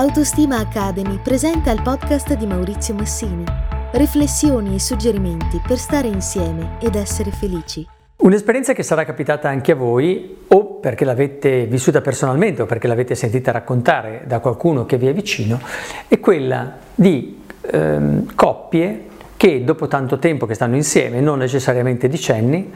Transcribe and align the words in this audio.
Autostima 0.00 0.56
Academy 0.56 1.18
presenta 1.22 1.70
il 1.70 1.82
podcast 1.82 2.32
di 2.32 2.46
Maurizio 2.46 2.94
Massini. 2.94 3.44
Riflessioni 3.92 4.76
e 4.76 4.80
suggerimenti 4.80 5.60
per 5.60 5.76
stare 5.76 6.08
insieme 6.08 6.78
ed 6.80 6.94
essere 6.94 7.30
felici. 7.30 7.86
Un'esperienza 8.16 8.72
che 8.72 8.82
sarà 8.82 9.04
capitata 9.04 9.50
anche 9.50 9.72
a 9.72 9.74
voi 9.74 10.38
o 10.48 10.64
perché 10.76 11.04
l'avete 11.04 11.66
vissuta 11.66 12.00
personalmente 12.00 12.62
o 12.62 12.64
perché 12.64 12.88
l'avete 12.88 13.14
sentita 13.14 13.50
raccontare 13.50 14.22
da 14.26 14.38
qualcuno 14.38 14.86
che 14.86 14.96
vi 14.96 15.06
è 15.06 15.12
vicino 15.12 15.60
è 16.08 16.18
quella 16.18 16.78
di 16.94 17.42
ehm, 17.70 18.34
coppie 18.34 19.04
che 19.36 19.64
dopo 19.64 19.86
tanto 19.86 20.18
tempo 20.18 20.46
che 20.46 20.54
stanno 20.54 20.76
insieme, 20.76 21.20
non 21.20 21.36
necessariamente 21.36 22.08
decenni, 22.08 22.72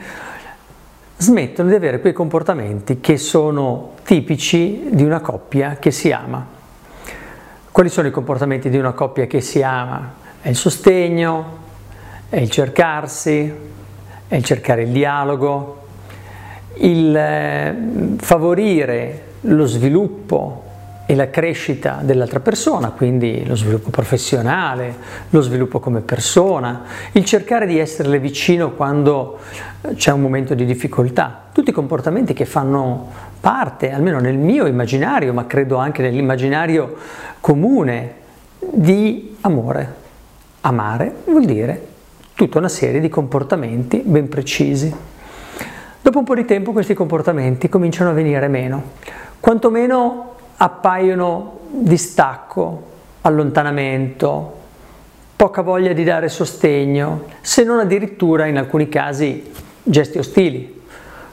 smettono 1.17 1.71
di 1.71 1.75
avere 1.75 2.01
quei 2.01 2.13
comportamenti 2.13 3.01
che 3.01 3.17
sono 3.17 3.93
tipici 4.05 4.89
di 4.91 5.05
una 5.05 5.21
coppia 5.21 5.79
che 5.81 5.91
si 5.91 6.13
ama. 6.13 6.55
Quali 7.75 7.89
sono 7.89 8.07
i 8.07 8.13
comportamenti 8.13 8.71
di 8.71 8.79
una 8.79 8.93
coppia 8.93 9.27
che 9.27 9.41
si 9.41 9.61
ama? 9.61 10.13
È 10.41 10.49
il 10.49 10.55
sostegno, 10.55 11.59
è 12.29 12.37
il 12.37 12.49
cercarsi, 12.49 13.53
è 14.29 14.37
il 14.37 14.45
cercare 14.45 14.83
il 14.83 14.91
dialogo, 14.91 15.83
il 16.75 17.17
eh, 17.17 17.77
favorire 18.19 19.23
lo 19.41 19.67
sviluppo 19.67 20.63
e 21.05 21.17
la 21.17 21.29
crescita 21.31 21.99
dell'altra 22.01 22.39
persona, 22.39 22.91
quindi 22.91 23.45
lo 23.45 23.57
sviluppo 23.57 23.91
professionale, 23.91 24.95
lo 25.31 25.41
sviluppo 25.41 25.81
come 25.81 26.01
persona, 26.01 26.83
il 27.11 27.25
cercare 27.25 27.67
di 27.67 27.81
esserle 27.81 28.21
vicino 28.21 28.71
quando 28.75 29.41
eh, 29.81 29.95
c'è 29.95 30.13
un 30.13 30.21
momento 30.21 30.55
di 30.55 30.65
difficoltà, 30.65 31.47
tutti 31.51 31.73
comportamenti 31.73 32.35
che 32.35 32.45
fanno 32.45 33.33
parte, 33.45 33.93
almeno 33.93 34.21
nel 34.21 34.39
mio 34.39 34.65
immaginario, 34.65 35.35
ma 35.35 35.45
credo 35.45 35.77
anche 35.77 36.01
nell'immaginario 36.01 36.97
comune, 37.41 38.15
di 38.59 39.37
amore. 39.43 39.95
Amare 40.63 41.17
vuol 41.27 41.45
dire 41.45 41.89
tutta 42.35 42.57
una 42.57 42.71
serie 42.71 43.01
di 43.01 43.11
comportamenti 43.11 44.01
ben 44.03 44.31
precisi. 44.31 44.91
Dopo 46.01 46.19
un 46.19 46.25
po' 46.25 46.35
di 46.35 46.47
tempo 46.47 46.73
questi 46.73 46.95
comportamenti 46.95 47.69
cominciano 47.69 48.09
a 48.09 48.13
venire 48.15 48.49
meno, 48.49 48.83
quantomeno 49.41 50.37
appaiono 50.57 51.59
distacco, 51.69 52.83
allontanamento, 53.21 54.57
poca 55.37 55.61
voglia 55.61 55.93
di 55.93 56.03
dare 56.03 56.31
sostegno, 56.31 57.25
se 57.43 57.63
non 57.63 57.79
addirittura 57.79 58.47
in 58.47 58.57
alcuni 58.57 58.89
casi 58.89 59.53
gesti 59.83 60.17
ostili. 60.17 60.81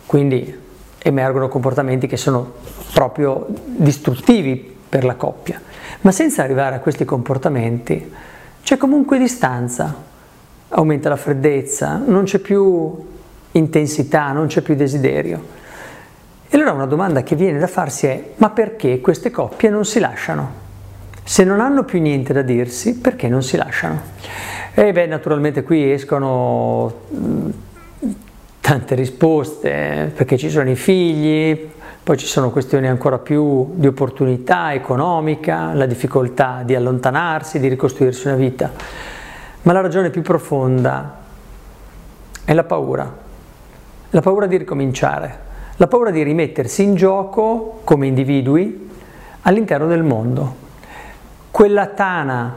Quindi 0.05 0.59
emergono 1.01 1.47
comportamenti 1.47 2.07
che 2.07 2.17
sono 2.17 2.53
proprio 2.93 3.47
distruttivi 3.65 4.77
per 4.87 5.03
la 5.03 5.15
coppia. 5.15 5.59
Ma 6.01 6.11
senza 6.11 6.43
arrivare 6.43 6.75
a 6.75 6.79
questi 6.79 7.05
comportamenti 7.05 8.11
c'è 8.63 8.77
comunque 8.77 9.17
distanza, 9.17 9.93
aumenta 10.69 11.09
la 11.09 11.15
freddezza, 11.15 12.01
non 12.05 12.23
c'è 12.23 12.39
più 12.39 13.09
intensità, 13.51 14.31
non 14.31 14.47
c'è 14.47 14.61
più 14.61 14.75
desiderio. 14.75 15.59
E 16.49 16.57
allora 16.57 16.73
una 16.73 16.85
domanda 16.85 17.23
che 17.23 17.35
viene 17.35 17.59
da 17.59 17.67
farsi 17.67 18.07
è, 18.07 18.31
ma 18.37 18.49
perché 18.49 18.99
queste 18.99 19.31
coppie 19.31 19.69
non 19.69 19.85
si 19.85 19.99
lasciano? 19.99 20.59
Se 21.23 21.43
non 21.43 21.61
hanno 21.61 21.83
più 21.83 22.01
niente 22.01 22.33
da 22.33 22.41
dirsi, 22.41 22.95
perché 22.95 23.27
non 23.29 23.41
si 23.41 23.55
lasciano? 23.57 24.01
E 24.73 24.91
beh, 24.91 25.05
naturalmente 25.05 25.63
qui 25.63 25.91
escono 25.91 26.93
tante 28.71 28.95
risposte, 28.95 30.13
perché 30.15 30.37
ci 30.37 30.49
sono 30.49 30.69
i 30.69 30.77
figli, 30.77 31.71
poi 32.01 32.15
ci 32.15 32.25
sono 32.25 32.51
questioni 32.51 32.87
ancora 32.87 33.17
più 33.17 33.73
di 33.73 33.85
opportunità 33.85 34.71
economica, 34.71 35.73
la 35.73 35.85
difficoltà 35.85 36.61
di 36.63 36.73
allontanarsi, 36.73 37.59
di 37.59 37.67
ricostruirsi 37.67 38.27
una 38.27 38.37
vita. 38.37 38.71
Ma 39.63 39.73
la 39.73 39.81
ragione 39.81 40.09
più 40.09 40.21
profonda 40.21 41.17
è 42.45 42.53
la 42.53 42.63
paura, 42.63 43.13
la 44.09 44.21
paura 44.21 44.45
di 44.45 44.55
ricominciare 44.55 45.49
la 45.75 45.87
paura 45.87 46.11
di 46.11 46.21
rimettersi 46.23 46.83
in 46.83 46.95
gioco 46.95 47.81
come 47.83 48.07
individui 48.07 48.89
all'interno 49.41 49.87
del 49.87 50.03
mondo. 50.03 50.55
Quella 51.49 51.87
tana 51.87 52.55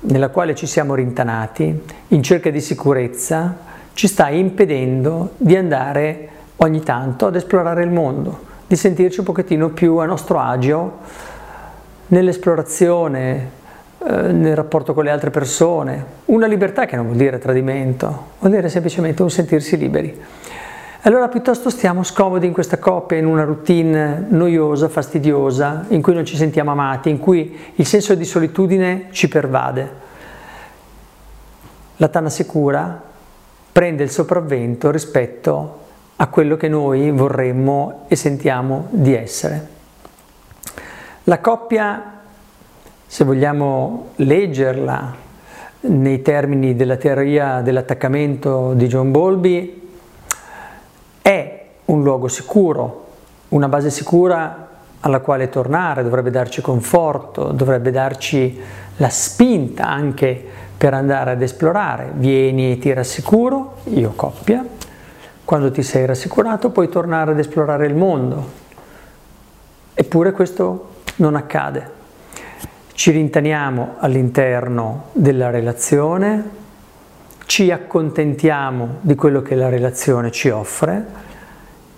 nella 0.00 0.28
quale 0.28 0.54
ci 0.54 0.66
siamo 0.66 0.94
rintanati 0.94 1.82
in 2.08 2.22
cerca 2.22 2.50
di 2.50 2.60
sicurezza 2.60 3.70
ci 3.94 4.06
sta 4.08 4.28
impedendo 4.28 5.32
di 5.36 5.56
andare 5.56 6.28
ogni 6.56 6.82
tanto 6.82 7.26
ad 7.26 7.36
esplorare 7.36 7.82
il 7.82 7.90
mondo, 7.90 8.50
di 8.66 8.76
sentirci 8.76 9.20
un 9.20 9.26
pochettino 9.26 9.70
più 9.70 9.96
a 9.96 10.06
nostro 10.06 10.38
agio 10.38 10.98
nell'esplorazione, 12.08 13.50
eh, 13.98 14.32
nel 14.32 14.56
rapporto 14.56 14.94
con 14.94 15.04
le 15.04 15.10
altre 15.10 15.30
persone. 15.30 16.04
Una 16.26 16.46
libertà 16.46 16.86
che 16.86 16.96
non 16.96 17.06
vuol 17.06 17.18
dire 17.18 17.38
tradimento, 17.38 18.26
vuol 18.38 18.52
dire 18.52 18.68
semplicemente 18.68 19.22
un 19.22 19.30
sentirsi 19.30 19.76
liberi. 19.76 20.20
Allora 21.04 21.26
piuttosto 21.26 21.68
stiamo 21.68 22.04
scomodi 22.04 22.46
in 22.46 22.52
questa 22.52 22.78
coppia, 22.78 23.18
in 23.18 23.26
una 23.26 23.42
routine 23.42 24.24
noiosa, 24.28 24.88
fastidiosa, 24.88 25.86
in 25.88 26.00
cui 26.00 26.14
non 26.14 26.24
ci 26.24 26.36
sentiamo 26.36 26.70
amati, 26.70 27.10
in 27.10 27.18
cui 27.18 27.58
il 27.74 27.86
senso 27.86 28.14
di 28.14 28.24
solitudine 28.24 29.08
ci 29.10 29.26
pervade. 29.26 29.90
La 31.96 32.06
tana 32.06 32.30
sicura 32.30 33.10
prende 33.72 34.02
il 34.02 34.10
sopravvento 34.10 34.90
rispetto 34.90 35.80
a 36.16 36.26
quello 36.28 36.56
che 36.56 36.68
noi 36.68 37.10
vorremmo 37.10 38.04
e 38.06 38.16
sentiamo 38.16 38.86
di 38.90 39.14
essere. 39.14 39.66
La 41.24 41.40
coppia, 41.40 42.20
se 43.06 43.24
vogliamo 43.24 44.10
leggerla 44.16 45.14
nei 45.80 46.22
termini 46.22 46.76
della 46.76 46.96
teoria 46.96 47.60
dell'attaccamento 47.62 48.72
di 48.74 48.86
John 48.86 49.10
Bowlby, 49.10 49.90
è 51.22 51.66
un 51.86 52.02
luogo 52.02 52.28
sicuro, 52.28 53.06
una 53.48 53.68
base 53.68 53.90
sicura 53.90 54.68
alla 55.00 55.20
quale 55.20 55.48
tornare, 55.48 56.04
dovrebbe 56.04 56.30
darci 56.30 56.60
conforto, 56.60 57.52
dovrebbe 57.52 57.90
darci 57.90 58.60
la 58.96 59.08
spinta 59.08 59.88
anche 59.88 60.46
per 60.82 60.94
andare 60.94 61.30
ad 61.30 61.42
esplorare. 61.42 62.10
Vieni 62.14 62.72
e 62.72 62.78
ti 62.78 62.92
rassicuro, 62.92 63.76
io 63.84 64.14
coppia, 64.16 64.66
quando 65.44 65.70
ti 65.70 65.80
sei 65.80 66.06
rassicurato 66.06 66.70
puoi 66.70 66.88
tornare 66.88 67.30
ad 67.30 67.38
esplorare 67.38 67.86
il 67.86 67.94
mondo. 67.94 68.50
Eppure 69.94 70.32
questo 70.32 70.88
non 71.18 71.36
accade. 71.36 71.88
Ci 72.94 73.12
rintaniamo 73.12 73.94
all'interno 73.98 75.04
della 75.12 75.50
relazione, 75.50 76.50
ci 77.46 77.70
accontentiamo 77.70 78.96
di 79.02 79.14
quello 79.14 79.40
che 79.40 79.54
la 79.54 79.68
relazione 79.68 80.32
ci 80.32 80.48
offre 80.48 81.06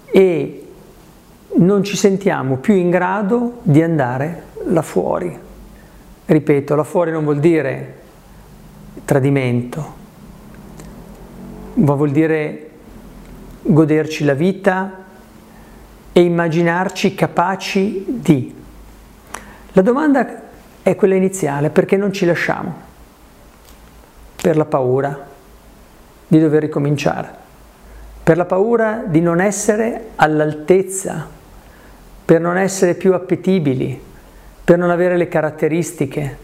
e 0.05 0.73
non 1.55 1.85
ci 1.85 1.97
sentiamo 1.97 2.57
più 2.57 2.75
in 2.75 2.91
grado 2.91 3.61
di 3.63 3.83
andare 3.83 4.43
là 4.65 4.83
fuori. 4.83 5.41
Ripeto, 6.27 6.75
là 6.75 6.85
fuori 6.85 7.13
non 7.13 7.25
vuol 7.25 7.41
dire 7.41 8.03
tradimento, 9.05 9.95
ma 11.75 11.95
vuol 11.95 12.11
dire 12.11 12.71
goderci 13.63 14.25
la 14.25 14.35
vita 14.35 15.05
e 16.13 16.21
immaginarci 16.21 17.15
capaci 17.15 18.05
di. 18.07 18.55
La 19.73 19.83
domanda 19.83 20.43
è 20.83 20.95
quella 20.95 21.15
iniziale, 21.15 21.71
perché 21.71 21.97
non 21.97 22.13
ci 22.13 22.25
lasciamo? 22.27 22.93
Per 24.37 24.57
la 24.57 24.65
paura 24.67 25.27
di 26.27 26.39
dover 26.39 26.63
ricominciare, 26.63 27.31
per 28.23 28.37
la 28.37 28.45
paura 28.45 29.03
di 29.07 29.21
non 29.21 29.41
essere 29.41 30.11
all'altezza, 30.17 31.27
per 32.25 32.41
non 32.41 32.57
essere 32.57 32.95
più 32.95 33.15
appetibili, 33.15 34.01
per 34.63 34.79
non 34.79 34.91
avere 34.91 35.17
le 35.17 35.29
caratteristiche. 35.29 36.39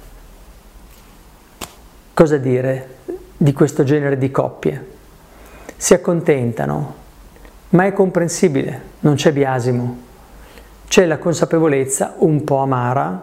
Cosa 2.21 2.37
dire 2.37 2.97
di 3.35 3.55
questo 3.55 3.83
genere 3.83 4.19
di 4.19 4.31
coppie? 4.31 4.87
Si 5.75 5.95
accontentano, 5.95 6.95
ma 7.71 7.87
è 7.87 7.95
comprensibile, 7.95 8.83
non 9.01 9.15
c'è 9.15 9.33
biasimo. 9.33 9.99
C'è 10.87 11.07
la 11.07 11.17
consapevolezza 11.17 12.17
un 12.19 12.45
po' 12.45 12.59
amara 12.59 13.23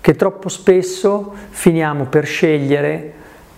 che 0.00 0.16
troppo 0.16 0.48
spesso 0.48 1.34
finiamo 1.50 2.06
per 2.06 2.26
scegliere 2.26 3.12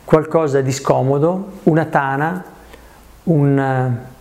qualcosa 0.04 0.60
di 0.60 0.70
scomodo, 0.70 1.52
una 1.62 1.86
tana, 1.86 2.44
un, 3.22 3.58
eh, 3.58 4.17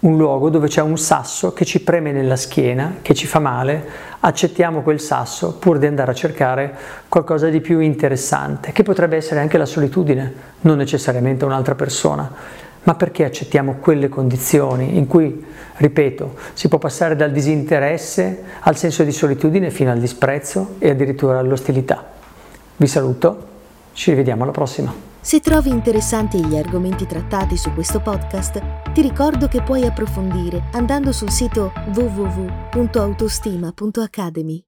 un 0.00 0.16
luogo 0.16 0.48
dove 0.48 0.68
c'è 0.68 0.80
un 0.80 0.96
sasso 0.96 1.52
che 1.52 1.64
ci 1.64 1.80
preme 1.80 2.12
nella 2.12 2.36
schiena, 2.36 2.98
che 3.02 3.14
ci 3.14 3.26
fa 3.26 3.40
male, 3.40 3.84
accettiamo 4.20 4.82
quel 4.82 5.00
sasso 5.00 5.54
pur 5.54 5.78
di 5.78 5.86
andare 5.86 6.12
a 6.12 6.14
cercare 6.14 6.74
qualcosa 7.08 7.48
di 7.48 7.60
più 7.60 7.80
interessante, 7.80 8.70
che 8.70 8.84
potrebbe 8.84 9.16
essere 9.16 9.40
anche 9.40 9.58
la 9.58 9.66
solitudine, 9.66 10.32
non 10.60 10.76
necessariamente 10.76 11.44
un'altra 11.44 11.74
persona, 11.74 12.30
ma 12.84 12.94
perché 12.94 13.24
accettiamo 13.24 13.78
quelle 13.80 14.08
condizioni 14.08 14.96
in 14.96 15.08
cui, 15.08 15.44
ripeto, 15.76 16.36
si 16.52 16.68
può 16.68 16.78
passare 16.78 17.16
dal 17.16 17.32
disinteresse 17.32 18.42
al 18.60 18.76
senso 18.76 19.02
di 19.02 19.12
solitudine 19.12 19.70
fino 19.70 19.90
al 19.90 19.98
disprezzo 19.98 20.76
e 20.78 20.90
addirittura 20.90 21.40
all'ostilità. 21.40 22.04
Vi 22.76 22.86
saluto, 22.86 23.46
ci 23.94 24.10
rivediamo 24.10 24.44
alla 24.44 24.52
prossima. 24.52 25.07
Se 25.20 25.40
trovi 25.40 25.70
interessanti 25.70 26.44
gli 26.44 26.56
argomenti 26.56 27.06
trattati 27.06 27.56
su 27.56 27.72
questo 27.72 28.00
podcast, 28.00 28.92
ti 28.92 29.02
ricordo 29.02 29.48
che 29.48 29.62
puoi 29.62 29.84
approfondire 29.84 30.68
andando 30.72 31.10
sul 31.12 31.30
sito 31.30 31.72
www.autostima.academy. 31.94 34.67